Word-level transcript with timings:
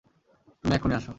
তুমি 0.63 0.73
এক্ষুনি 0.75 0.95
আসো। 0.95 1.09